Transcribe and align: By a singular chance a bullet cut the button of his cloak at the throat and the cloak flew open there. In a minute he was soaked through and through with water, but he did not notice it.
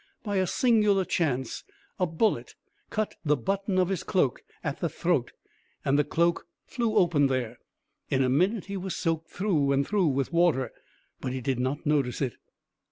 By 0.23 0.37
a 0.37 0.47
singular 0.47 1.05
chance 1.05 1.63
a 1.99 2.07
bullet 2.07 2.55
cut 2.89 3.13
the 3.23 3.37
button 3.37 3.77
of 3.77 3.89
his 3.89 4.01
cloak 4.01 4.41
at 4.63 4.79
the 4.79 4.89
throat 4.89 5.31
and 5.85 5.95
the 5.99 6.03
cloak 6.03 6.47
flew 6.65 6.95
open 6.95 7.27
there. 7.27 7.59
In 8.09 8.23
a 8.23 8.27
minute 8.27 8.65
he 8.65 8.77
was 8.77 8.95
soaked 8.95 9.29
through 9.29 9.71
and 9.71 9.87
through 9.87 10.07
with 10.07 10.33
water, 10.33 10.71
but 11.19 11.33
he 11.33 11.39
did 11.39 11.59
not 11.59 11.85
notice 11.85 12.19
it. 12.19 12.37